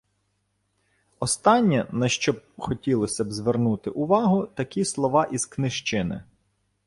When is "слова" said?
4.85-5.25